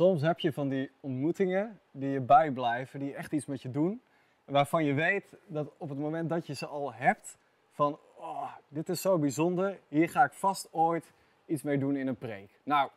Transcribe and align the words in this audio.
Soms 0.00 0.22
heb 0.22 0.38
je 0.38 0.52
van 0.52 0.68
die 0.68 0.90
ontmoetingen 1.00 1.80
die 1.90 2.10
je 2.10 2.20
bijblijven, 2.20 3.00
die 3.00 3.14
echt 3.14 3.32
iets 3.32 3.46
met 3.46 3.62
je 3.62 3.70
doen. 3.70 4.02
Waarvan 4.44 4.84
je 4.84 4.94
weet 4.94 5.36
dat 5.46 5.72
op 5.76 5.88
het 5.88 5.98
moment 5.98 6.28
dat 6.28 6.46
je 6.46 6.54
ze 6.54 6.66
al 6.66 6.92
hebt, 6.92 7.38
van 7.70 7.98
oh, 8.16 8.52
dit 8.68 8.88
is 8.88 9.00
zo 9.00 9.18
bijzonder, 9.18 9.78
hier 9.88 10.08
ga 10.08 10.24
ik 10.24 10.32
vast 10.32 10.68
ooit 10.72 11.12
iets 11.46 11.62
mee 11.62 11.78
doen 11.78 11.96
in 11.96 12.06
een 12.06 12.16
preek. 12.16 12.50
Nou, 12.62 12.90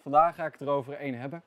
vandaag 0.00 0.34
ga 0.34 0.46
ik 0.46 0.52
het 0.52 0.60
erover 0.60 0.94
één 0.94 1.18
hebben. 1.18 1.42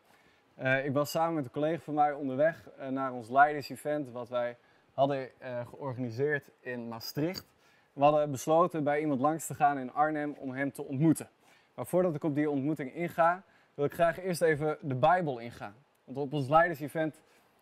Uh, 0.60 0.86
ik 0.86 0.94
was 0.94 1.12
samen 1.12 1.34
met 1.34 1.46
een 1.46 1.52
collega 1.52 1.82
van 1.82 1.94
mij 1.94 2.14
onderweg 2.14 2.70
uh, 2.80 2.88
naar 2.88 3.14
ons 3.14 3.30
leiders-event, 3.30 4.12
wat 4.12 4.30
wij 4.30 4.58
hadden 4.94 5.30
uh, 5.42 5.68
georganiseerd 5.68 6.50
in 6.60 6.88
Maastricht. 6.88 7.46
We 7.94 8.04
hadden 8.04 8.32
besloten 8.32 8.84
bij 8.84 9.00
iemand 9.00 9.20
langs 9.20 9.46
te 9.46 9.56
gaan 9.56 9.78
in 9.78 9.94
Arnhem 9.94 10.36
om 10.38 10.52
hem 10.52 10.72
te 10.72 10.84
ontmoeten. 10.84 11.30
Maar 11.74 11.86
voordat 11.86 12.16
ik 12.16 12.24
op 12.24 12.36
die 12.36 12.50
ontmoeting 12.50 12.94
inga, 12.94 13.44
wil 13.78 13.86
ik 13.86 13.94
graag 13.94 14.20
eerst 14.20 14.42
even 14.42 14.78
de 14.82 14.96
Bijbel 14.96 15.40
ingaan. 15.40 15.76
Want 16.04 16.18
op 16.18 16.34
ons 16.34 16.50
leiders-event 16.50 17.22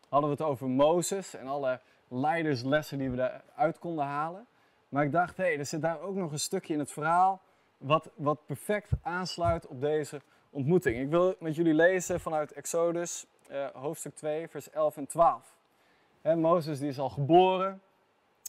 hadden 0.10 0.30
we 0.30 0.36
het 0.36 0.46
over 0.46 0.70
Mozes 0.70 1.36
en 1.36 1.48
alle 1.48 1.80
leiderslessen 2.08 2.98
die 2.98 3.10
we 3.10 3.42
eruit 3.56 3.80
konden 3.80 4.06
halen. 4.06 4.46
Maar 4.90 5.04
ik 5.04 5.12
dacht, 5.12 5.38
hé, 5.38 5.44
hey, 5.44 5.58
er 5.58 5.66
zit 5.66 5.82
daar 5.82 6.00
ook 6.00 6.16
nog 6.16 6.32
een 6.32 6.40
stukje 6.40 6.74
in 6.74 6.80
het 6.80 6.92
verhaal 6.92 7.42
wat, 7.78 8.10
wat 8.16 8.46
perfect 8.46 8.90
aansluit 9.02 9.68
op 9.68 9.82
deze 9.82 10.22
ontmoeting. 10.50 11.00
Ik 11.00 11.10
wil 11.10 11.36
met 11.40 11.56
jullie 11.56 11.74
lezen 11.74 12.20
vanuit 12.20 12.52
Exodus, 12.52 13.26
uh, 13.52 13.68
hoofdstuk 13.74 14.16
2, 14.16 14.48
vers 14.48 14.70
11 14.70 14.98
en 14.98 15.08
12. 15.08 15.56
He, 16.22 16.36
Mozes 16.36 16.80
die 16.80 16.90
is 16.90 17.00
al 17.00 17.10
geboren, 17.10 17.82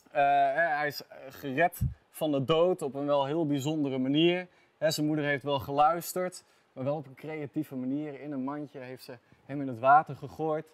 uh, 0.08 0.12
hij 0.54 0.86
is 0.86 1.02
gered 1.28 1.80
van 2.10 2.32
de 2.32 2.44
dood 2.44 2.82
op 2.82 2.94
een 2.94 3.06
wel 3.06 3.26
heel 3.26 3.46
bijzondere 3.46 3.98
manier. 3.98 4.48
Zijn 4.78 5.06
moeder 5.06 5.24
heeft 5.24 5.44
wel 5.44 5.58
geluisterd, 5.58 6.44
maar 6.76 6.84
wel 6.84 6.96
op 6.96 7.06
een 7.06 7.14
creatieve 7.14 7.74
manier. 7.74 8.20
In 8.20 8.32
een 8.32 8.44
mandje 8.44 8.78
heeft 8.78 9.04
ze 9.04 9.18
hem 9.44 9.60
in 9.60 9.68
het 9.68 9.78
water 9.78 10.16
gegooid. 10.16 10.66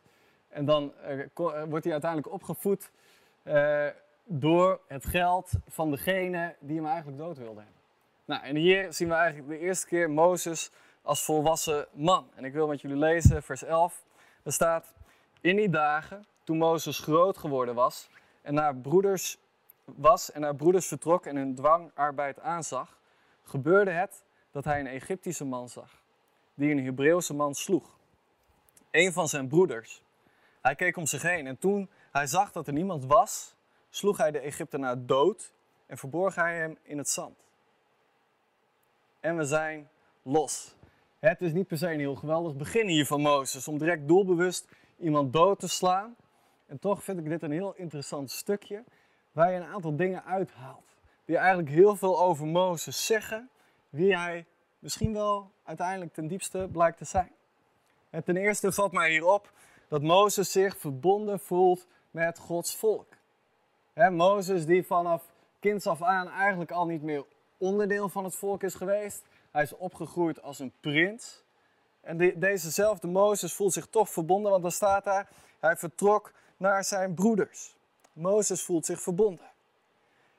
En 0.48 0.64
dan 0.64 0.92
uh, 1.08 1.26
wordt 1.68 1.84
hij 1.84 1.92
uiteindelijk 1.92 2.32
opgevoed 2.32 2.90
door 4.24 4.80
het 4.86 5.04
geld 5.04 5.50
van 5.68 5.90
degene 5.90 6.54
die 6.60 6.76
hem 6.76 6.86
eigenlijk 6.86 7.18
dood 7.18 7.38
wilde 7.38 7.60
hebben. 7.60 7.80
Nou, 8.24 8.42
en 8.42 8.56
hier 8.56 8.92
zien 8.92 9.08
we 9.08 9.14
eigenlijk 9.14 9.48
de 9.48 9.58
eerste 9.58 9.86
keer 9.86 10.10
Mozes 10.10 10.70
als 11.02 11.24
volwassen 11.24 11.86
man. 11.92 12.30
En 12.34 12.44
ik 12.44 12.52
wil 12.52 12.66
met 12.66 12.80
jullie 12.80 12.96
lezen, 12.96 13.42
vers 13.42 13.64
11. 13.64 14.04
Er 14.42 14.52
staat, 14.52 14.94
in 15.40 15.56
die 15.56 15.70
dagen, 15.70 16.26
toen 16.44 16.58
Mozes 16.58 16.98
groot 16.98 17.38
geworden 17.38 17.74
was 17.74 18.08
en 18.42 18.54
naar 18.54 18.76
broeders 18.76 19.38
was 19.84 20.32
en 20.32 20.40
naar 20.40 20.54
broeders 20.56 20.86
vertrok 20.86 21.26
en 21.26 21.36
hun 21.36 21.54
dwangarbeid 21.54 22.40
aanzag, 22.40 22.98
gebeurde 23.42 23.90
het 23.90 24.24
dat 24.50 24.64
hij 24.64 24.80
een 24.80 24.86
Egyptische 24.86 25.44
man 25.44 25.68
zag, 25.68 26.01
die 26.54 26.70
een 26.70 26.84
Hebreeuwse 26.84 27.34
man 27.34 27.54
sloeg. 27.54 27.98
Een 28.90 29.12
van 29.12 29.28
zijn 29.28 29.48
broeders. 29.48 30.02
Hij 30.60 30.74
keek 30.74 30.96
om 30.96 31.06
zich 31.06 31.22
heen 31.22 31.46
en 31.46 31.58
toen 31.58 31.90
hij 32.10 32.26
zag 32.26 32.52
dat 32.52 32.66
er 32.66 32.72
niemand 32.72 33.04
was, 33.04 33.56
sloeg 33.90 34.16
hij 34.16 34.30
de 34.30 34.38
Egyptenaar 34.38 35.06
dood 35.06 35.52
en 35.86 35.98
verborg 35.98 36.34
hij 36.34 36.56
hem 36.56 36.78
in 36.82 36.98
het 36.98 37.08
zand. 37.08 37.46
En 39.20 39.36
we 39.36 39.44
zijn 39.44 39.88
los. 40.22 40.74
Het 41.18 41.40
is 41.40 41.52
niet 41.52 41.66
per 41.66 41.78
se 41.78 41.92
een 41.92 41.98
heel 41.98 42.14
geweldig 42.14 42.56
begin 42.56 42.86
hier 42.86 43.06
van 43.06 43.20
Mozes 43.20 43.68
om 43.68 43.78
direct 43.78 44.08
doelbewust 44.08 44.68
iemand 44.98 45.32
dood 45.32 45.58
te 45.58 45.68
slaan. 45.68 46.16
En 46.66 46.78
toch 46.78 47.04
vind 47.04 47.18
ik 47.18 47.28
dit 47.28 47.42
een 47.42 47.52
heel 47.52 47.74
interessant 47.76 48.30
stukje 48.30 48.84
waar 49.32 49.52
je 49.52 49.56
een 49.56 49.66
aantal 49.66 49.96
dingen 49.96 50.24
uithaalt. 50.24 50.96
Die 51.24 51.36
eigenlijk 51.36 51.68
heel 51.68 51.96
veel 51.96 52.20
over 52.20 52.46
Mozes 52.46 53.06
zeggen, 53.06 53.50
wie 53.88 54.16
hij 54.16 54.46
misschien 54.82 55.12
wel 55.12 55.50
uiteindelijk 55.64 56.12
ten 56.12 56.26
diepste 56.26 56.68
blijkt 56.72 56.98
te 56.98 57.04
zijn. 57.04 57.30
En 58.10 58.24
ten 58.24 58.36
eerste 58.36 58.72
valt 58.72 58.92
mij 58.92 59.10
hierop 59.10 59.52
dat 59.88 60.02
Mozes 60.02 60.52
zich 60.52 60.76
verbonden 60.76 61.40
voelt 61.40 61.86
met 62.10 62.38
Gods 62.38 62.76
volk. 62.76 63.06
Mozes 64.10 64.66
die 64.66 64.86
vanaf 64.86 65.22
kinds 65.60 65.86
af 65.86 66.02
aan 66.02 66.28
eigenlijk 66.28 66.70
al 66.70 66.86
niet 66.86 67.02
meer 67.02 67.24
onderdeel 67.58 68.08
van 68.08 68.24
het 68.24 68.34
volk 68.34 68.62
is 68.62 68.74
geweest. 68.74 69.22
Hij 69.50 69.62
is 69.62 69.76
opgegroeid 69.76 70.42
als 70.42 70.58
een 70.58 70.72
prins. 70.80 71.42
En 72.00 72.16
de, 72.16 72.38
dezezelfde 72.38 73.06
Mozes 73.06 73.52
voelt 73.52 73.72
zich 73.72 73.86
toch 73.86 74.10
verbonden, 74.10 74.50
want 74.50 74.62
dan 74.62 74.72
staat 74.72 75.04
daar, 75.04 75.28
hij 75.60 75.76
vertrok 75.76 76.32
naar 76.56 76.84
zijn 76.84 77.14
broeders. 77.14 77.76
Mozes 78.12 78.62
voelt 78.62 78.86
zich 78.86 79.00
verbonden. 79.00 79.50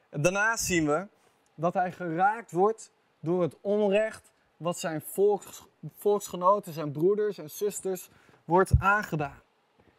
En 0.10 0.22
daarnaast 0.22 0.64
zien 0.64 0.86
we 0.86 1.08
dat 1.56 1.74
hij 1.74 1.92
geraakt 1.92 2.52
wordt 2.52 2.92
door 3.20 3.42
het 3.42 3.56
onrecht 3.62 4.33
wat 4.58 4.80
zijn 4.80 5.02
volks, 5.02 5.64
volksgenoten, 5.98 6.74
zijn 6.74 6.92
broeders 6.92 7.38
en 7.38 7.50
zusters 7.50 8.10
wordt 8.46 8.72
aangedaan. 8.80 9.42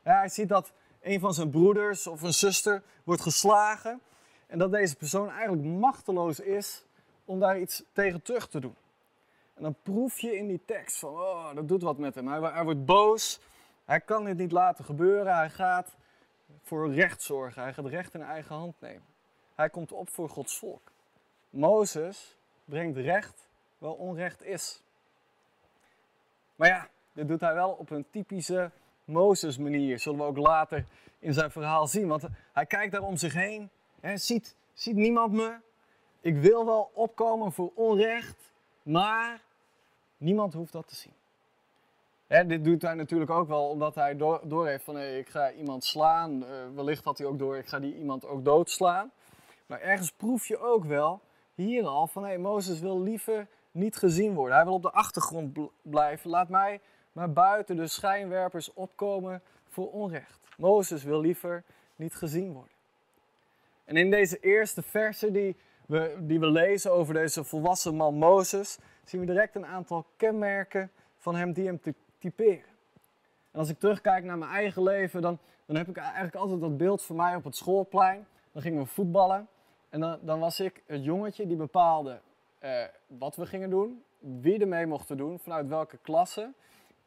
Ja, 0.02 0.18
hij 0.18 0.28
ziet 0.28 0.48
dat 0.48 0.72
een 1.02 1.20
van 1.20 1.34
zijn 1.34 1.50
broeders 1.50 2.06
of 2.06 2.22
een 2.22 2.34
zuster 2.34 2.82
wordt 3.04 3.22
geslagen 3.22 4.00
en 4.46 4.58
dat 4.58 4.70
deze 4.70 4.96
persoon 4.96 5.30
eigenlijk 5.30 5.62
machteloos 5.62 6.40
is 6.40 6.84
om 7.24 7.40
daar 7.40 7.60
iets 7.60 7.82
tegen 7.92 8.22
terug 8.22 8.48
te 8.48 8.60
doen. 8.60 8.74
En 9.54 9.62
dan 9.62 9.76
proef 9.82 10.18
je 10.18 10.36
in 10.36 10.48
die 10.48 10.60
tekst 10.64 10.98
van, 10.98 11.10
oh, 11.10 11.54
dat 11.54 11.68
doet 11.68 11.82
wat 11.82 11.98
met 11.98 12.14
hem. 12.14 12.28
Hij, 12.28 12.40
hij 12.40 12.64
wordt 12.64 12.84
boos, 12.84 13.40
hij 13.84 14.00
kan 14.00 14.24
dit 14.24 14.36
niet 14.36 14.52
laten 14.52 14.84
gebeuren, 14.84 15.36
hij 15.36 15.50
gaat 15.50 15.96
voor 16.62 16.92
recht 16.92 17.22
zorgen, 17.22 17.62
hij 17.62 17.74
gaat 17.74 17.86
recht 17.86 18.14
in 18.14 18.22
eigen 18.22 18.54
hand 18.54 18.80
nemen. 18.80 19.04
Hij 19.54 19.70
komt 19.70 19.92
op 19.92 20.10
voor 20.10 20.28
Gods 20.28 20.58
volk. 20.58 20.92
Mozes 21.50 22.36
brengt 22.64 22.96
recht 22.96 23.48
waar 23.84 23.92
onrecht 23.92 24.42
is. 24.42 24.82
Maar 26.56 26.68
ja, 26.68 26.88
dit 27.12 27.28
doet 27.28 27.40
hij 27.40 27.54
wel 27.54 27.70
op 27.70 27.90
een 27.90 28.06
typische 28.10 28.70
Mozes 29.04 29.58
manier, 29.58 29.98
zullen 29.98 30.18
we 30.18 30.24
ook 30.24 30.36
later 30.36 30.84
in 31.18 31.32
zijn 31.32 31.50
verhaal 31.50 31.86
zien. 31.86 32.08
Want 32.08 32.24
hij 32.52 32.66
kijkt 32.66 32.92
daar 32.92 33.02
om 33.02 33.16
zich 33.16 33.32
heen, 33.32 33.70
en 34.00 34.18
ziet, 34.18 34.56
ziet 34.72 34.96
niemand 34.96 35.32
me. 35.32 35.56
Ik 36.20 36.36
wil 36.36 36.66
wel 36.66 36.90
opkomen 36.94 37.52
voor 37.52 37.70
onrecht, 37.74 38.52
maar 38.82 39.40
niemand 40.16 40.54
hoeft 40.54 40.72
dat 40.72 40.88
te 40.88 40.94
zien. 40.94 42.48
dit 42.48 42.64
doet 42.64 42.82
hij 42.82 42.94
natuurlijk 42.94 43.30
ook 43.30 43.48
wel 43.48 43.68
omdat 43.68 43.94
hij 43.94 44.16
door, 44.16 44.66
heeft 44.66 44.84
van 44.84 44.94
hey, 44.94 45.18
ik 45.18 45.28
ga 45.28 45.52
iemand 45.52 45.84
slaan. 45.84 46.42
Uh, 46.42 46.48
wellicht 46.74 47.04
had 47.04 47.18
hij 47.18 47.26
ook 47.26 47.38
door, 47.38 47.56
ik 47.56 47.66
ga 47.66 47.78
die 47.78 47.96
iemand 47.96 48.26
ook 48.26 48.44
doodslaan. 48.44 49.10
Maar 49.66 49.80
ergens 49.80 50.12
proef 50.12 50.46
je 50.46 50.58
ook 50.58 50.84
wel 50.84 51.20
hier 51.54 51.86
al 51.86 52.06
van 52.06 52.24
hey, 52.24 52.38
Mozes 52.38 52.80
wil 52.80 53.00
liever 53.00 53.46
niet 53.74 53.96
gezien 53.96 54.34
worden. 54.34 54.56
Hij 54.56 54.64
wil 54.64 54.74
op 54.74 54.82
de 54.82 54.90
achtergrond 54.90 55.58
blijven. 55.82 56.30
Laat 56.30 56.48
mij 56.48 56.80
maar 57.12 57.32
buiten 57.32 57.76
de 57.76 57.86
schijnwerpers 57.86 58.72
opkomen 58.72 59.42
voor 59.68 59.90
onrecht. 59.90 60.38
Mozes 60.56 61.02
wil 61.02 61.20
liever 61.20 61.62
niet 61.96 62.14
gezien 62.14 62.52
worden. 62.52 62.72
En 63.84 63.96
in 63.96 64.10
deze 64.10 64.38
eerste 64.40 64.82
versen 64.82 65.32
die 65.32 65.56
we, 65.86 66.16
die 66.20 66.40
we 66.40 66.50
lezen 66.50 66.92
over 66.92 67.14
deze 67.14 67.44
volwassen 67.44 67.94
man 67.94 68.14
Mozes, 68.14 68.78
zien 69.04 69.20
we 69.20 69.26
direct 69.26 69.54
een 69.54 69.66
aantal 69.66 70.06
kenmerken 70.16 70.90
van 71.18 71.34
hem 71.36 71.52
die 71.52 71.66
hem 71.66 71.80
typeren. 72.18 72.72
En 73.50 73.58
als 73.58 73.68
ik 73.68 73.78
terugkijk 73.78 74.24
naar 74.24 74.38
mijn 74.38 74.50
eigen 74.50 74.82
leven, 74.82 75.22
dan, 75.22 75.38
dan 75.66 75.76
heb 75.76 75.88
ik 75.88 75.96
eigenlijk 75.96 76.34
altijd 76.34 76.60
dat 76.60 76.76
beeld 76.76 77.02
van 77.02 77.16
mij 77.16 77.34
op 77.34 77.44
het 77.44 77.56
schoolplein. 77.56 78.26
Dan 78.52 78.62
gingen 78.62 78.82
we 78.82 78.88
voetballen 78.88 79.48
en 79.90 80.00
dan, 80.00 80.18
dan 80.22 80.38
was 80.38 80.60
ik 80.60 80.82
het 80.86 81.04
jongetje 81.04 81.46
die 81.46 81.56
bepaalde 81.56 82.20
eh, 82.64 82.84
wat 83.06 83.36
we 83.36 83.46
gingen 83.46 83.70
doen, 83.70 84.04
wie 84.18 84.60
er 84.60 84.68
mee 84.68 84.86
mochten 84.86 85.16
doen, 85.16 85.38
vanuit 85.38 85.68
welke 85.68 85.98
klasse. 86.02 86.52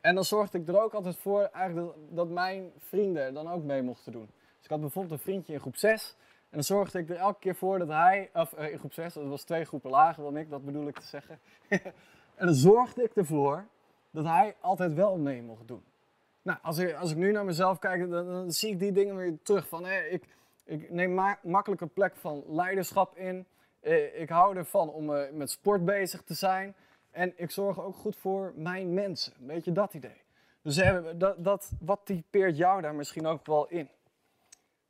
En 0.02 0.16
dan 0.16 0.24
zorgde 0.24 0.58
ik 0.58 0.68
er 0.68 0.82
ook 0.82 0.94
altijd 0.94 1.18
voor 1.18 1.50
eigenlijk 1.54 1.88
dat, 1.88 2.16
dat 2.16 2.30
mijn 2.30 2.72
vrienden 2.78 3.34
dan 3.34 3.50
ook 3.50 3.64
mee 3.64 3.82
mochten 3.82 4.12
doen. 4.12 4.30
Dus 4.56 4.64
ik 4.64 4.70
had 4.70 4.80
bijvoorbeeld 4.80 5.14
een 5.14 5.26
vriendje 5.26 5.54
in 5.54 5.60
groep 5.60 5.76
6 5.76 6.16
en 6.20 6.48
dan 6.50 6.64
zorgde 6.64 7.00
ik 7.00 7.10
er 7.10 7.16
elke 7.16 7.40
keer 7.40 7.56
voor 7.56 7.80
dat 7.80 7.88
hij, 7.88 8.30
of 8.34 8.58
uh, 8.60 8.72
in 8.72 8.80
groep 8.80 8.94
6, 8.94 9.14
dat 9.14 9.28
was 9.28 9.44
twee 9.44 9.66
groepen 9.66 9.90
lager 9.90 10.24
dan 10.24 10.38
ik, 10.38 10.50
dat 10.50 10.66
bedoel 10.66 10.88
ik 10.88 11.00
te 11.00 11.06
zeggen. 11.06 11.40
en 12.40 12.46
dan 12.46 12.56
zorgde 12.56 13.04
ik 13.04 13.16
ervoor 13.16 13.66
dat 14.12 14.26
hij 14.26 14.56
altijd 14.62 14.94
wel 14.94 15.18
mee 15.18 15.42
mocht 15.42 15.68
doen. 15.68 15.84
Nou, 16.42 16.60
als 16.62 16.78
ik, 16.78 16.96
als 16.96 17.12
ik 17.12 17.18
nu 17.18 17.32
naar 17.32 17.46
mezelf 17.46 17.80
kijk, 17.80 18.10
dan, 18.10 18.52
zie 18.52 18.72
ik 18.72 18.80
die 18.80 18.92
dingen 18.92 19.16
weer 19.16 19.38
terug. 19.44 19.68
Van, 19.68 19.88
ik, 19.88 20.24
ik 20.66 20.90
neem 20.90 21.14
ma 21.14 21.40
makkelijk 21.44 21.82
een 21.82 21.94
plek 21.94 22.16
van 22.16 22.44
leiderschap 22.48 23.18
in. 23.18 23.46
Eh, 23.88 24.20
ik 24.22 24.30
hou 24.30 24.58
ervan 24.58 24.90
om 24.90 25.10
uh, 25.10 25.32
met 25.32 25.52
sport 25.52 25.86
bezig 25.86 26.22
te 26.22 26.34
zijn. 26.34 26.76
En 27.12 27.34
ik 27.36 27.52
zorg 27.52 27.82
ook 27.82 27.96
goed 27.96 28.16
voor 28.16 28.54
mijn 28.56 28.94
mensen. 28.94 29.34
Een 29.40 29.48
beetje 29.48 29.72
dat 29.72 29.94
idee. 29.94 30.22
Dus 30.62 30.76
dat, 31.16 31.44
dat, 31.44 31.72
wat 31.80 32.00
typeert 32.04 32.58
jou 32.58 32.82
daar 32.82 32.96
misschien 32.96 33.26
ook 33.26 33.46
wel 33.46 33.68
in? 33.68 33.90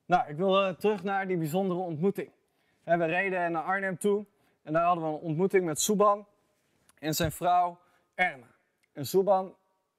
Nou, 0.05 0.29
ik 0.29 0.35
wil 0.35 0.75
terug 0.75 1.03
naar 1.03 1.27
die 1.27 1.37
bijzondere 1.37 1.79
ontmoeting. 1.79 2.29
we 2.83 3.05
reden 3.05 3.51
naar 3.51 3.63
Arnhem 3.63 3.97
toe 3.97 4.25
en 4.63 4.73
daar 4.73 4.83
hadden 4.83 5.03
we 5.03 5.09
een 5.09 5.23
ontmoeting 5.23 5.65
met 5.65 5.81
Suban 5.81 6.25
en 6.99 7.13
zijn 7.13 7.31
vrouw 7.31 7.77
Erma. 8.15 8.47
En 8.93 9.05
Suban, 9.05 9.55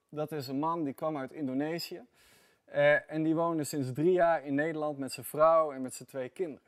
dat 0.08 0.32
is 0.32 0.48
een 0.48 0.58
man 0.58 0.84
die 0.84 0.94
kwam 0.94 1.16
uit 1.16 1.32
Indonesië 1.32 2.02
en 3.06 3.22
die 3.22 3.34
woonde 3.34 3.64
sinds 3.64 3.92
drie 3.92 4.12
jaar 4.12 4.44
in 4.44 4.54
Nederland 4.54 4.98
met 4.98 5.12
zijn 5.12 5.26
vrouw 5.26 5.72
en 5.72 5.82
met 5.82 5.94
zijn 5.94 6.08
twee 6.08 6.28
kinderen. 6.28 6.67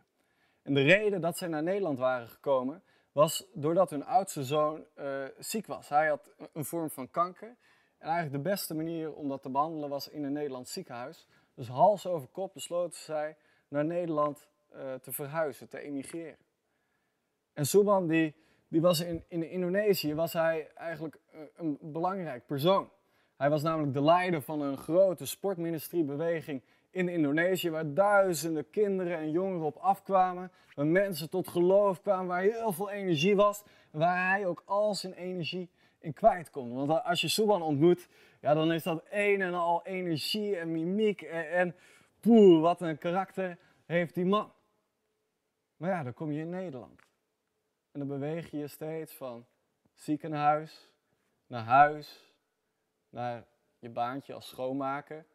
En 0.63 0.75
de 0.75 0.83
reden 0.83 1.21
dat 1.21 1.39
zij 1.39 1.49
naar 1.49 1.63
Nederland 1.63 1.99
waren 1.99 2.29
gekomen 2.29 2.83
was 3.13 3.47
doordat 3.53 3.91
hun 3.91 4.05
oudste 4.05 4.45
zoon 4.45 4.85
uh, 4.99 5.25
ziek 5.39 5.67
was. 5.67 5.89
Hij 5.89 6.09
had 6.09 6.31
een 6.53 6.65
vorm 6.65 6.91
van 6.91 7.11
kanker 7.11 7.57
En 7.99 8.09
eigenlijk 8.09 8.45
de 8.45 8.51
beste 8.51 8.75
manier 8.75 9.15
om 9.15 9.29
dat 9.29 9.43
te 9.43 9.51
behandelen 9.51 9.89
was 9.89 10.09
in 10.09 10.25
een 10.25 10.33
Nederlands 10.33 10.73
ziekenhuis. 10.73 11.27
Dus 11.55 11.69
hals 11.69 12.07
over 12.07 12.29
kop 12.29 12.55
besloten 12.55 13.01
zij 13.01 13.37
naar 13.69 13.85
Nederland 13.85 14.49
uh, 14.75 14.95
te 14.95 15.13
verhuizen, 15.13 15.69
te 15.69 15.81
emigreren. 15.81 16.39
En 17.53 17.67
Subhan 17.67 18.07
die, 18.07 18.35
die 18.69 18.81
was 18.81 19.01
in, 19.01 19.25
in 19.29 19.51
Indonesië 19.51 20.15
was 20.15 20.33
hij 20.33 20.71
eigenlijk 20.75 21.19
een, 21.33 21.51
een 21.57 21.93
belangrijk 21.93 22.47
persoon. 22.47 22.91
Hij 23.37 23.51
was 23.51 23.63
namelijk 23.63 23.93
de 23.93 24.03
leider 24.03 24.43
van 24.43 24.61
een 24.61 24.77
grote 24.77 25.27
sportministeriebeweging 25.27 26.63
in 26.91 27.09
Indonesië, 27.09 27.71
waar 27.71 27.95
duizenden 27.95 28.71
kinderen 28.71 29.17
en 29.17 29.31
jongeren 29.31 29.67
op 29.67 29.77
afkwamen, 29.77 30.53
waar 30.75 30.87
mensen 30.87 31.31
tot 31.31 31.49
geloof 31.49 32.01
kwamen, 32.01 32.27
waar 32.27 32.43
heel 32.43 32.73
veel 32.73 32.91
energie 32.91 33.37
was, 33.37 33.63
waar 33.91 34.29
hij 34.29 34.47
ook 34.47 34.63
al 34.65 34.95
zijn 34.95 35.13
energie 35.13 35.71
in 35.99 36.13
kwijt 36.13 36.51
kon. 36.51 36.75
Want 36.75 37.05
als 37.05 37.21
je 37.21 37.29
Subhan 37.29 37.63
ontmoet, 37.63 38.09
ja, 38.41 38.55
dan 38.55 38.73
is 38.73 38.83
dat 38.83 39.05
een 39.11 39.41
en 39.41 39.55
al 39.55 39.87
energie 39.87 40.57
en 40.57 40.73
mimiek 40.73 41.23
en, 41.23 41.51
en 41.51 41.75
poeh, 42.21 42.61
wat 42.61 42.81
een 42.81 42.99
karakter 42.99 43.59
heeft 43.87 44.15
die 44.15 44.25
man. 44.27 44.53
Maar 45.77 45.91
ja, 45.91 46.03
dan 46.03 46.15
kom 46.15 46.33
je 46.33 46.41
in 46.41 46.51
Nederland. 46.51 47.01
En 47.93 47.99
dan 47.99 48.09
beweeg 48.09 48.51
je 48.51 48.59
je 48.59 48.69
steeds 48.69 49.13
van 49.13 49.47
ziekenhuis 49.95 50.91
naar 51.47 51.65
huis, 51.65 52.35
naar 53.09 53.45
je 53.79 53.89
baantje 53.89 54.35
als 54.35 54.49
schoonmaker, 54.49 55.27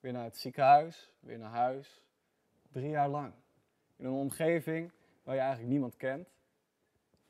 weer 0.00 0.12
naar 0.12 0.24
het 0.24 0.36
ziekenhuis, 0.36 1.10
weer 1.20 1.38
naar 1.38 1.50
huis. 1.50 2.02
Drie 2.70 2.88
jaar 2.88 3.08
lang. 3.08 3.32
In 3.96 4.04
een 4.04 4.12
omgeving 4.12 4.92
waar 5.22 5.34
je 5.34 5.40
eigenlijk 5.40 5.70
niemand 5.70 5.96
kent. 5.96 6.28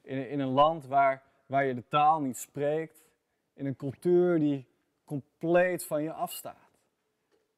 In, 0.01 0.29
in 0.29 0.41
een 0.41 0.53
land 0.53 0.87
waar, 0.87 1.23
waar 1.47 1.65
je 1.65 1.75
de 1.75 1.89
taal 1.89 2.21
niet 2.21 2.39
spreekt. 2.39 3.05
In 3.53 3.67
een 3.67 3.77
cultuur 3.77 4.39
die 4.39 4.69
compleet 5.05 5.87
van 5.87 6.03
je 6.03 6.13
afstaat. 6.13 6.79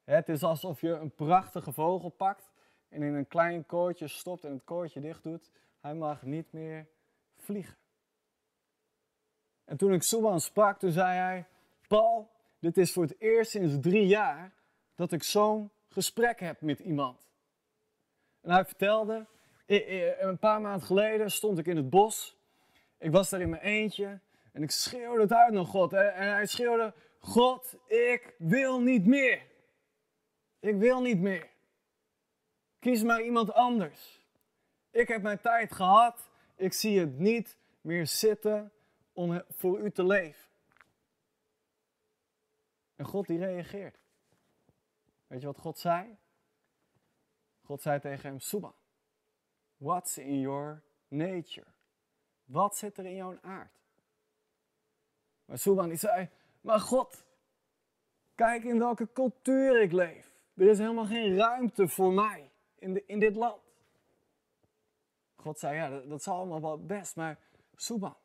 Het 0.04 0.28
is 0.28 0.42
alsof 0.42 0.80
je 0.80 0.90
een 0.90 1.14
prachtige 1.14 1.72
vogel 1.72 2.08
pakt 2.08 2.50
en 2.88 3.02
in 3.02 3.14
een 3.14 3.26
klein 3.26 3.66
koortje 3.66 4.08
stopt 4.08 4.44
en 4.44 4.52
het 4.52 4.64
koortje 4.64 5.00
dicht 5.00 5.22
doet. 5.22 5.50
Hij 5.80 5.94
mag 5.94 6.22
niet 6.22 6.52
meer 6.52 6.86
vliegen. 7.36 7.76
En 9.64 9.76
toen 9.76 9.92
ik 9.92 10.02
Suban 10.02 10.40
sprak, 10.40 10.78
toen 10.78 10.90
zei 10.90 11.16
hij: 11.16 11.46
Paul, 11.88 12.30
dit 12.58 12.76
is 12.76 12.92
voor 12.92 13.02
het 13.02 13.20
eerst 13.20 13.50
sinds 13.50 13.80
drie 13.80 14.06
jaar 14.06 14.52
dat 14.94 15.12
ik 15.12 15.22
zo'n 15.22 15.70
gesprek 15.88 16.40
heb 16.40 16.60
met 16.60 16.78
iemand. 16.78 17.30
En 18.40 18.50
hij 18.50 18.64
vertelde, 18.64 19.26
een 20.18 20.38
paar 20.38 20.60
maanden 20.60 20.86
geleden 20.86 21.30
stond 21.30 21.58
ik 21.58 21.66
in 21.66 21.76
het 21.76 21.90
bos. 21.90 22.36
Ik 22.98 23.10
was 23.10 23.30
daar 23.30 23.40
in 23.40 23.50
mijn 23.50 23.62
eentje 23.62 24.20
en 24.52 24.62
ik 24.62 24.70
schreeuwde 24.70 25.20
het 25.20 25.32
uit 25.32 25.52
naar 25.52 25.64
God. 25.64 25.92
En 25.92 26.32
hij 26.32 26.46
schreeuwde, 26.46 26.94
God, 27.18 27.76
ik 27.86 28.34
wil 28.38 28.80
niet 28.80 29.06
meer. 29.06 29.42
Ik 30.60 30.76
wil 30.76 31.00
niet 31.00 31.18
meer. 31.18 31.50
Kies 32.78 33.02
maar 33.02 33.22
iemand 33.22 33.52
anders. 33.52 34.20
Ik 34.90 35.08
heb 35.08 35.22
mijn 35.22 35.40
tijd 35.40 35.72
gehad. 35.72 36.30
Ik 36.56 36.72
zie 36.72 37.00
het 37.00 37.18
niet 37.18 37.56
meer 37.80 38.06
zitten 38.06 38.72
om 39.12 39.42
voor 39.48 39.80
u 39.80 39.90
te 39.90 40.04
leven. 40.04 40.50
En 42.96 43.04
God 43.04 43.26
die 43.26 43.38
reageert. 43.38 44.01
Weet 45.32 45.40
je 45.40 45.46
wat 45.46 45.58
God 45.58 45.78
zei? 45.78 46.16
God 47.60 47.82
zei 47.82 48.00
tegen 48.00 48.28
hem, 48.28 48.40
Suba, 48.40 48.72
what's 49.76 50.18
in 50.18 50.40
your 50.40 50.82
nature? 51.08 51.66
Wat 52.44 52.76
zit 52.76 52.98
er 52.98 53.06
in 53.06 53.14
jouw 53.14 53.38
aard? 53.40 53.72
Maar 55.44 55.58
Suban 55.58 55.88
die 55.88 55.98
zei, 55.98 56.28
maar 56.60 56.80
God, 56.80 57.24
kijk 58.34 58.64
in 58.64 58.78
welke 58.78 59.12
cultuur 59.12 59.80
ik 59.80 59.92
leef. 59.92 60.40
Er 60.54 60.68
is 60.68 60.78
helemaal 60.78 61.06
geen 61.06 61.36
ruimte 61.36 61.88
voor 61.88 62.12
mij 62.12 62.50
in, 62.74 62.94
de, 62.94 63.04
in 63.06 63.18
dit 63.18 63.36
land. 63.36 63.62
God 65.34 65.58
zei, 65.58 65.76
ja, 65.76 65.88
dat, 65.88 66.08
dat 66.08 66.22
zal 66.22 66.36
allemaal 66.36 66.60
wel 66.60 66.86
best, 66.86 67.16
maar 67.16 67.38
Suban, 67.74 68.16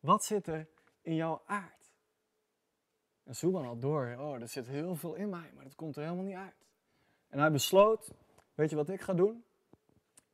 wat 0.00 0.24
zit 0.24 0.46
er 0.46 0.68
in 1.00 1.14
jouw 1.14 1.42
aard? 1.46 1.83
En 3.24 3.34
Suban 3.34 3.64
had 3.64 3.80
door, 3.80 4.16
oh, 4.18 4.40
er 4.40 4.48
zit 4.48 4.66
heel 4.66 4.96
veel 4.96 5.14
in 5.14 5.28
mij, 5.28 5.50
maar 5.54 5.64
dat 5.64 5.74
komt 5.74 5.96
er 5.96 6.02
helemaal 6.02 6.24
niet 6.24 6.36
uit. 6.36 6.66
En 7.28 7.38
hij 7.38 7.50
besloot, 7.50 8.10
weet 8.54 8.70
je 8.70 8.76
wat 8.76 8.88
ik 8.88 9.00
ga 9.00 9.14
doen? 9.14 9.44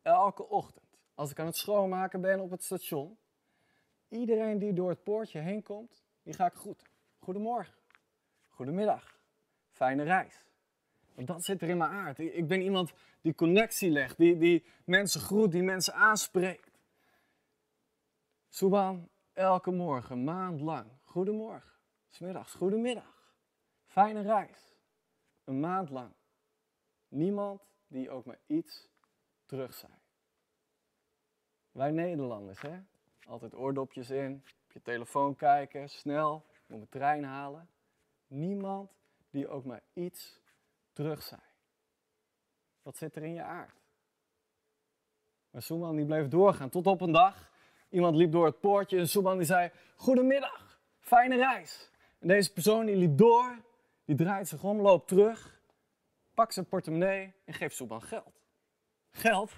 Elke 0.02 0.48
ochtend, 0.48 0.98
als 1.14 1.31
ik 1.31 1.38
aan 1.38 1.46
het 1.46 1.56
schoonmaken 1.56 2.20
ben 2.20 2.40
op 2.40 2.50
het 2.50 2.64
station, 2.64 3.19
iedereen 4.08 4.58
die 4.58 4.72
door 4.72 4.88
het 4.88 5.02
poortje 5.02 5.38
heen 5.38 5.62
komt, 5.62 6.02
die 6.22 6.34
ga 6.34 6.46
ik 6.46 6.54
groeten. 6.54 6.87
Goedemorgen, 7.19 7.75
goedemiddag, 8.48 9.19
fijne 9.70 10.02
reis. 10.02 10.44
Want 11.14 11.26
dat 11.26 11.44
zit 11.44 11.62
er 11.62 11.69
in 11.69 11.76
mijn 11.76 11.90
aard. 11.90 12.19
Ik 12.19 12.48
ben 12.48 12.60
iemand 12.60 12.93
die 13.20 13.34
connectie 13.34 13.90
legt, 13.90 14.16
die, 14.16 14.38
die 14.38 14.64
mensen 14.84 15.20
groet, 15.20 15.52
die 15.52 15.62
mensen 15.62 15.94
aanspreekt. 15.94 16.70
Suban, 18.48 19.08
elke 19.32 19.70
morgen, 19.70 20.25
maand 20.25 20.60
lang, 20.60 20.86
goedemorgen. 21.02 21.80
Smiddags, 22.10 22.54
goedemiddag. 22.54 23.34
Fijne 23.86 24.20
reis. 24.20 24.74
Een 25.44 25.60
maand 25.60 25.90
lang. 25.90 26.12
Niemand 27.08 27.62
die 27.86 28.10
ook 28.10 28.24
maar 28.24 28.38
iets 28.46 28.88
terug 29.46 29.74
zei. 29.74 29.92
Wij 31.70 31.90
Nederlanders, 31.90 32.60
hè? 32.60 32.80
Altijd 33.26 33.54
oordopjes 33.54 34.10
in, 34.10 34.42
op 34.64 34.72
je 34.72 34.82
telefoon 34.82 35.36
kijken, 35.36 35.88
snel, 35.88 36.44
moet 36.66 36.80
de 36.80 36.88
trein 36.88 37.24
halen. 37.24 37.68
Niemand 38.26 38.90
die 39.30 39.48
ook 39.48 39.64
maar 39.64 39.82
iets 39.92 40.40
terug 40.92 41.22
zei. 41.22 41.40
Wat 42.82 42.96
zit 42.96 43.16
er 43.16 43.22
in 43.22 43.34
je 43.34 43.42
aard? 43.42 43.80
Maar 45.50 45.62
Soeman 45.62 45.96
die 45.96 46.04
bleef 46.04 46.28
doorgaan 46.28 46.70
tot 46.70 46.86
op 46.86 47.00
een 47.00 47.12
dag. 47.12 47.50
Iemand 47.88 48.16
liep 48.16 48.32
door 48.32 48.46
het 48.46 48.60
poortje 48.60 48.98
en 48.98 49.08
Soeman 49.08 49.36
die 49.36 49.46
zei, 49.46 49.70
goedemiddag, 49.96 50.80
fijne 50.98 51.36
reis. 51.36 51.89
En 52.20 52.28
deze 52.28 52.52
persoon 52.52 52.87
die 52.87 52.96
liep 52.96 53.19
door, 53.19 53.58
die 54.05 54.17
draait 54.17 54.49
zich 54.49 54.64
om, 54.64 54.81
loopt 54.81 55.08
terug, 55.08 55.61
pakt 56.34 56.55
zijn 56.55 56.67
portemonnee 56.67 57.34
en 57.44 57.55
geeft 57.55 57.76
Soeban 57.76 58.02
geld. 58.02 58.40
Geld? 59.11 59.52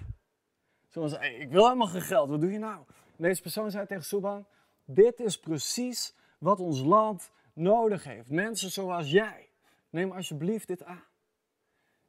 Soeban 0.87 1.09
zei, 1.09 1.35
ik 1.35 1.49
wil 1.49 1.63
helemaal 1.63 1.87
geen 1.87 2.01
geld, 2.01 2.29
wat 2.29 2.41
doe 2.41 2.51
je 2.51 2.59
nou? 2.59 2.83
Deze 3.15 3.41
persoon 3.41 3.71
zei 3.71 3.85
tegen 3.85 4.03
Soeban, 4.03 4.45
dit 4.85 5.19
is 5.19 5.39
precies 5.39 6.15
wat 6.39 6.59
ons 6.59 6.81
land 6.81 7.31
nodig 7.53 8.03
heeft. 8.03 8.29
Mensen 8.29 8.69
zoals 8.69 9.11
jij. 9.11 9.49
Neem 9.89 10.11
alsjeblieft 10.11 10.67
dit 10.67 10.83
aan. 10.83 11.03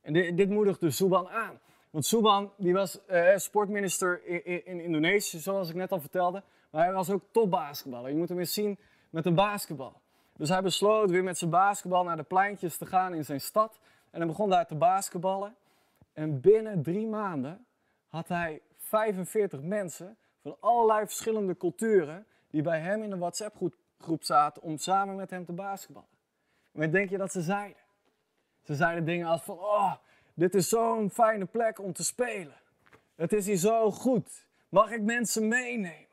En 0.01 0.37
dit, 0.37 0.49
moedigde 0.49 0.91
Soeban 0.91 1.29
aan. 1.29 1.61
Want 1.91 2.07
Soeban 2.07 2.53
die 2.57 2.73
was 2.73 3.05
eh, 3.07 3.37
sportminister 3.37 4.25
in, 4.27 4.45
in, 4.45 4.65
in, 4.67 4.81
Indonesië, 4.81 5.39
zoals 5.39 5.69
ik 5.69 5.75
net 5.75 5.93
al 5.93 6.01
vertelde. 6.01 6.43
Maar 6.71 6.85
hij 6.85 6.93
was 6.93 7.11
ook 7.11 7.23
topbasketballer. 7.31 8.11
Je 8.11 8.17
moet 8.17 8.29
hem 8.29 8.39
eens 8.39 8.53
zien 8.53 8.79
met 9.11 9.27
een 9.27 9.35
basketbal. 9.35 10.03
Dus 10.37 10.49
hij 10.49 10.63
besloot 10.63 11.11
weer 11.11 11.25
met 11.25 11.39
zijn 11.39 11.51
basketbal 11.51 12.05
naar 12.05 12.17
de 12.17 12.23
pleintjes 12.23 12.77
te 12.77 12.87
gaan 12.87 13.15
in 13.15 13.25
zijn 13.25 13.41
stad. 13.41 13.79
En 14.11 14.19
hij 14.19 14.29
begon 14.29 14.51
daar 14.51 14.67
te 14.67 14.75
basketballen. 14.75 15.55
En 16.13 16.41
binnen 16.41 16.83
drie 16.83 17.07
maanden 17.07 17.67
had 18.09 18.29
hij 18.29 18.61
45 18.79 19.61
mensen 19.63 20.17
van 20.43 20.57
allerlei 20.61 21.07
verschillende 21.07 21.57
culturen 21.57 22.27
die 22.51 22.63
bij 22.63 22.81
hem 22.81 23.03
in 23.03 23.13
een 23.13 23.19
WhatsApp-groep 23.19 24.23
zaten 24.25 24.63
om 24.63 24.79
samen 24.79 25.17
met 25.17 25.31
hem 25.31 25.45
te 25.45 25.53
basketballen. 25.53 26.09
En 26.73 26.81
wat 26.81 26.93
denk 26.93 27.11
je 27.11 27.19
dat 27.19 27.33
ze 27.33 27.41
zeiden? 27.41 27.83
Ze 28.63 28.75
zeiden 28.75 29.05
dingen 29.05 29.27
als 29.27 29.43
van, 29.43 29.59
oh, 29.59 29.95
dit 30.35 30.55
is 30.55 30.69
zo'n 30.69 31.11
fijne 31.11 31.45
plek 31.45 31.79
om 31.79 31.93
te 31.93 32.05
spelen. 32.05 32.57
Het 33.15 33.33
is 33.33 33.47
hier 33.47 33.57
zo 33.57 33.91
goed. 33.91 34.47
Mag 34.69 34.91
ik 34.91 35.03
mensen 35.03 35.49
meenemen? 35.49 36.07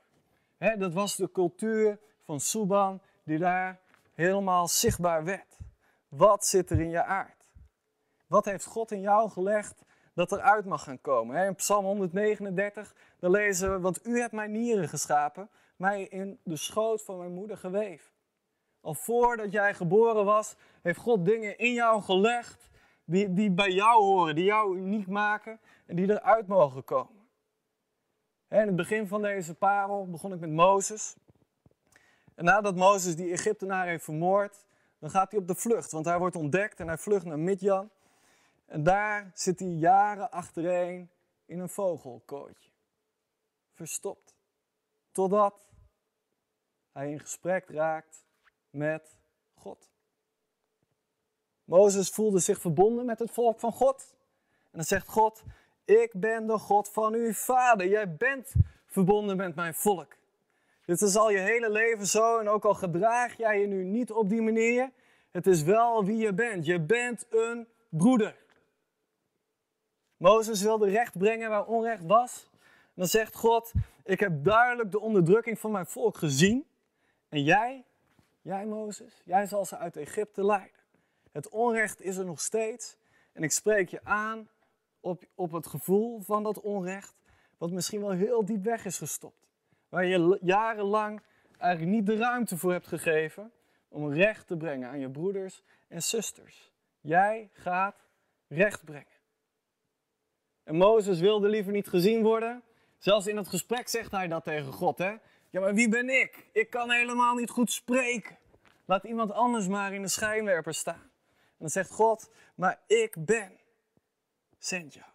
dat 0.77 0.93
was 0.93 1.15
de 1.15 1.31
cultuur 1.31 1.99
van 2.25 2.39
Suban 2.39 3.01
die 3.23 3.37
daar 3.37 3.79
helemaal 4.13 4.67
zichtbaar 4.67 5.23
werd. 5.23 5.57
Wat 6.07 6.45
zit 6.45 6.69
er 6.69 6.79
in 6.79 6.89
je 6.89 7.03
aard? 7.03 7.49
Wat 8.27 8.45
heeft 8.45 8.65
God 8.65 8.91
in 8.91 9.01
jou 9.01 9.29
gelegd 9.29 9.83
dat 10.13 10.31
eruit 10.31 10.65
mag 10.65 10.83
gaan 10.83 11.01
komen? 11.01 11.45
In 11.45 11.55
Psalm 11.55 11.85
139, 11.85 12.95
dan 13.19 13.31
lezen 13.31 13.71
we, 13.71 13.79
want 13.79 14.05
u 14.05 14.19
hebt 14.19 14.33
mijn 14.33 14.51
nieren 14.51 14.89
geschapen, 14.89 15.49
mij 15.75 16.03
in 16.03 16.39
de 16.43 16.57
schoot 16.57 17.03
van 17.03 17.17
mijn 17.17 17.33
moeder 17.33 17.57
geweven. 17.57 18.11
Al 18.81 18.93
voordat 18.93 19.51
jij 19.51 19.73
geboren 19.73 20.25
was, 20.25 20.55
heeft 20.81 20.99
God 20.99 21.25
dingen 21.25 21.57
in 21.57 21.73
jou 21.73 22.01
gelegd 22.01 22.69
die, 23.05 23.33
die 23.33 23.51
bij 23.51 23.71
jou 23.71 24.03
horen, 24.03 24.35
die 24.35 24.43
jou 24.43 24.77
uniek 24.77 25.07
maken 25.07 25.59
en 25.85 25.95
die 25.95 26.09
eruit 26.09 26.47
mogen 26.47 26.83
komen. 26.83 27.29
In 28.49 28.67
het 28.67 28.75
begin 28.75 29.07
van 29.07 29.21
deze 29.21 29.55
parel 29.55 30.09
begon 30.09 30.33
ik 30.33 30.39
met 30.39 30.51
Mozes. 30.51 31.15
En 32.41 32.47
nadat 32.47 32.75
Mozes 32.75 33.15
die 33.15 33.31
Egyptenaar 33.31 33.87
heeft 33.87 34.03
vermoord, 34.03 34.65
dan 34.99 35.09
gaat 35.09 35.31
hij 35.31 35.39
op 35.39 35.47
de 35.47 35.55
vlucht. 35.55 35.91
Want 35.91 36.05
hij 36.05 36.17
wordt 36.17 36.35
ontdekt 36.35 36.79
en 36.79 36.87
hij 36.87 36.97
vlucht 36.97 37.25
naar 37.25 37.39
Midjan. 37.39 37.89
En 38.65 38.83
daar 38.83 39.31
zit 39.33 39.59
hij 39.59 39.67
jaren 39.67 40.31
achtereen 40.31 41.09
in 41.45 41.59
een 41.59 41.69
vogelkooitje. 41.69 42.69
Verstopt. 43.73 44.35
Totdat 45.11 45.69
hij 46.91 47.11
in 47.11 47.19
gesprek 47.19 47.69
raakt 47.69 48.25
met 48.69 49.17
God. 49.53 49.89
Mozes 51.63 52.09
voelde 52.09 52.39
zich 52.39 52.61
verbonden 52.61 53.05
met 53.05 53.19
het 53.19 53.31
volk 53.31 53.59
van 53.59 53.71
God. 53.71 54.15
En 54.63 54.77
dan 54.77 54.83
zegt 54.83 55.07
God, 55.07 55.43
ik 55.85 56.11
ben 56.13 56.47
de 56.47 56.57
God 56.57 56.89
van 56.89 57.13
uw 57.13 57.33
vader. 57.33 57.87
Jij 57.87 58.15
bent 58.15 58.53
verbonden 58.85 59.37
met 59.37 59.55
mijn 59.55 59.73
volk. 59.73 60.19
Dit 60.91 61.01
is 61.01 61.15
al 61.15 61.31
je 61.31 61.37
hele 61.37 61.69
leven 61.69 62.07
zo 62.07 62.39
en 62.39 62.49
ook 62.49 62.65
al 62.65 62.73
gedraag 62.73 63.37
jij 63.37 63.59
je 63.59 63.67
nu 63.67 63.83
niet 63.83 64.11
op 64.11 64.29
die 64.29 64.41
manier, 64.41 64.91
het 65.31 65.47
is 65.47 65.63
wel 65.63 66.05
wie 66.05 66.17
je 66.17 66.33
bent. 66.33 66.65
Je 66.65 66.79
bent 66.79 67.25
een 67.29 67.67
broeder. 67.89 68.35
Mozes 70.17 70.61
wilde 70.61 70.89
recht 70.89 71.17
brengen 71.17 71.49
waar 71.49 71.65
onrecht 71.65 72.05
was. 72.05 72.49
dan 72.93 73.07
zegt 73.07 73.35
God, 73.35 73.71
ik 74.03 74.19
heb 74.19 74.43
duidelijk 74.43 74.91
de 74.91 74.99
onderdrukking 74.99 75.59
van 75.59 75.71
mijn 75.71 75.85
volk 75.85 76.17
gezien. 76.17 76.65
En 77.29 77.43
jij, 77.43 77.85
jij 78.41 78.65
Mozes, 78.65 79.21
jij 79.25 79.45
zal 79.45 79.65
ze 79.65 79.77
uit 79.77 79.97
Egypte 79.97 80.45
leiden. 80.45 80.79
Het 81.31 81.49
onrecht 81.49 82.01
is 82.01 82.17
er 82.17 82.25
nog 82.25 82.41
steeds. 82.41 82.97
En 83.33 83.43
ik 83.43 83.51
spreek 83.51 83.89
je 83.89 84.03
aan 84.03 84.49
op, 84.99 85.23
op 85.35 85.51
het 85.51 85.67
gevoel 85.67 86.21
van 86.21 86.43
dat 86.43 86.61
onrecht, 86.61 87.15
wat 87.57 87.71
misschien 87.71 88.01
wel 88.01 88.11
heel 88.11 88.45
diep 88.45 88.63
weg 88.63 88.85
is 88.85 88.97
gestopt. 88.97 89.40
Waar 89.91 90.05
je 90.05 90.37
jarenlang 90.41 91.21
eigenlijk 91.57 91.95
niet 91.95 92.05
de 92.05 92.15
ruimte 92.15 92.57
voor 92.57 92.71
hebt 92.71 92.87
gegeven 92.87 93.51
om 93.87 94.13
recht 94.13 94.47
te 94.47 94.57
brengen 94.57 94.89
aan 94.89 94.99
je 94.99 95.09
broeders 95.09 95.63
en 95.87 96.03
zusters. 96.03 96.71
Jij 97.01 97.49
gaat 97.53 98.05
recht 98.47 98.83
brengen. 98.83 99.19
En 100.63 100.75
Mozes 100.75 101.19
wilde 101.19 101.47
liever 101.47 101.71
niet 101.71 101.87
gezien 101.87 102.23
worden. 102.23 102.63
Zelfs 102.97 103.27
in 103.27 103.37
het 103.37 103.47
gesprek 103.47 103.87
zegt 103.87 104.11
hij 104.11 104.27
dat 104.27 104.43
tegen 104.43 104.71
God. 104.71 104.97
Hè? 104.97 105.15
Ja, 105.49 105.59
maar 105.59 105.73
wie 105.73 105.89
ben 105.89 106.09
ik? 106.09 106.49
Ik 106.51 106.69
kan 106.69 106.91
helemaal 106.91 107.35
niet 107.35 107.49
goed 107.49 107.71
spreken. 107.71 108.37
Laat 108.85 109.03
iemand 109.03 109.31
anders 109.31 109.67
maar 109.67 109.93
in 109.93 110.01
de 110.01 110.07
schijnwerper 110.07 110.73
staan. 110.73 111.11
En 111.33 111.57
dan 111.57 111.69
zegt 111.69 111.89
God, 111.89 112.31
maar 112.55 112.79
ik 112.87 113.15
ben. 113.25 113.59
Zend 114.57 114.93
jou. 114.93 115.09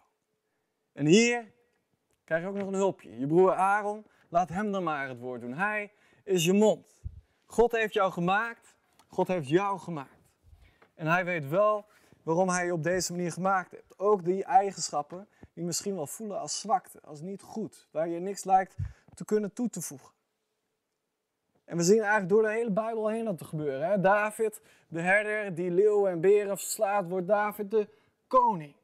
En 0.93 1.05
hier 1.05 1.51
krijg 2.23 2.41
je 2.41 2.47
ook 2.47 2.55
nog 2.55 2.67
een 2.67 2.73
hulpje. 2.73 3.19
Je 3.19 3.27
broer 3.27 3.53
Aaron, 3.53 4.05
laat 4.29 4.49
hem 4.49 4.71
dan 4.71 4.83
maar 4.83 5.07
het 5.07 5.19
woord 5.19 5.41
doen. 5.41 5.53
Hij 5.53 5.91
is 6.23 6.45
je 6.45 6.53
mond. 6.53 7.01
God 7.45 7.71
heeft 7.71 7.93
jou 7.93 8.11
gemaakt. 8.11 8.75
God 9.07 9.27
heeft 9.27 9.49
jou 9.49 9.79
gemaakt. 9.79 10.31
En 10.95 11.07
hij 11.07 11.25
weet 11.25 11.47
wel 11.47 11.85
waarom 12.23 12.49
hij 12.49 12.65
je 12.65 12.73
op 12.73 12.83
deze 12.83 13.11
manier 13.11 13.31
gemaakt 13.31 13.71
heeft. 13.71 13.99
Ook 13.99 14.25
die 14.25 14.43
eigenschappen 14.43 15.27
die 15.53 15.63
misschien 15.63 15.95
wel 15.95 16.07
voelen 16.07 16.39
als 16.39 16.59
zwakte, 16.59 16.99
als 17.01 17.21
niet 17.21 17.41
goed, 17.41 17.87
waar 17.91 18.07
je 18.07 18.19
niks 18.19 18.43
lijkt 18.43 18.75
te 19.13 19.25
kunnen 19.25 19.53
toe 19.53 19.69
te 19.69 19.81
voegen. 19.81 20.11
En 21.65 21.77
we 21.77 21.83
zien 21.83 21.99
eigenlijk 21.99 22.29
door 22.29 22.41
de 22.41 22.49
hele 22.49 22.71
Bijbel 22.71 23.07
heen 23.07 23.25
dat 23.25 23.37
te 23.37 23.45
gebeuren. 23.45 23.89
Hè? 23.89 23.99
David, 23.99 24.61
de 24.87 25.01
herder 25.01 25.55
die 25.55 25.71
leeuwen 25.71 26.11
en 26.11 26.21
beren 26.21 26.57
verslaat, 26.57 27.07
wordt 27.07 27.27
David 27.27 27.71
de 27.71 27.87
koning 28.27 28.75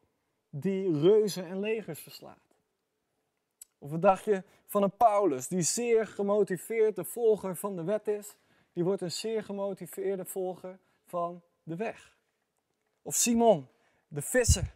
die 0.49 0.99
reuzen 0.99 1.45
en 1.45 1.59
legers 1.59 1.99
verslaat. 1.99 2.42
Of 3.83 3.91
wat 3.91 4.01
dacht 4.01 4.23
je 4.23 4.43
van 4.65 4.83
een 4.83 4.97
Paulus 4.97 5.47
die 5.47 5.61
zeer 5.61 6.07
gemotiveerde 6.07 7.03
volger 7.03 7.55
van 7.55 7.75
de 7.75 7.83
wet 7.83 8.07
is, 8.07 8.37
die 8.73 8.83
wordt 8.83 9.01
een 9.01 9.11
zeer 9.11 9.43
gemotiveerde 9.43 10.25
volger 10.25 10.79
van 11.05 11.41
de 11.63 11.75
weg. 11.75 12.17
Of 13.01 13.15
Simon, 13.15 13.67
de 14.07 14.21
visser, 14.21 14.73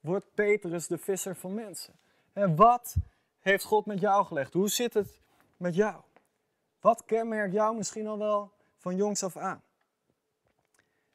wordt 0.00 0.34
Petrus 0.34 0.86
de 0.86 0.98
visser 0.98 1.36
van 1.36 1.54
mensen. 1.54 1.94
En 2.32 2.56
wat 2.56 2.96
heeft 3.38 3.64
God 3.64 3.86
met 3.86 4.00
jou 4.00 4.24
gelegd? 4.24 4.52
Hoe 4.52 4.68
zit 4.68 4.94
het 4.94 5.20
met 5.56 5.74
jou? 5.74 6.00
Wat 6.80 7.04
kenmerkt 7.04 7.52
jou 7.52 7.76
misschien 7.76 8.06
al 8.06 8.18
wel 8.18 8.52
van 8.78 8.96
jongs 8.96 9.22
af 9.22 9.36
aan? 9.36 9.62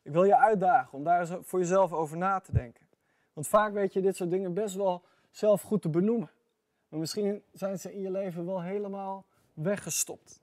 Ik 0.01 0.11
wil 0.11 0.23
je 0.23 0.37
uitdagen 0.37 0.93
om 0.93 1.03
daar 1.03 1.27
voor 1.43 1.59
jezelf 1.59 1.93
over 1.93 2.17
na 2.17 2.39
te 2.39 2.51
denken. 2.51 2.87
Want 3.33 3.47
vaak 3.47 3.73
weet 3.73 3.93
je 3.93 4.01
dit 4.01 4.15
soort 4.15 4.29
dingen 4.29 4.53
best 4.53 4.75
wel 4.75 5.03
zelf 5.31 5.61
goed 5.61 5.81
te 5.81 5.89
benoemen. 5.89 6.29
Maar 6.95 7.03
misschien 7.03 7.43
zijn 7.53 7.79
ze 7.79 7.93
in 7.93 8.01
je 8.01 8.11
leven 8.11 8.45
wel 8.45 8.61
helemaal 8.61 9.25
weggestopt. 9.53 10.41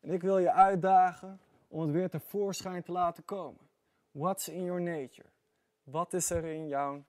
En 0.00 0.10
ik 0.10 0.22
wil 0.22 0.38
je 0.38 0.52
uitdagen 0.52 1.40
om 1.68 1.80
het 1.80 1.90
weer 1.90 2.10
tevoorschijn 2.10 2.82
te 2.82 2.92
laten 2.92 3.24
komen. 3.24 3.68
What's 4.10 4.48
in 4.48 4.64
your 4.64 4.80
nature? 4.80 5.28
Wat 5.82 6.12
is 6.12 6.30
er 6.30 6.44
in 6.44 6.68
jouw 6.68 7.04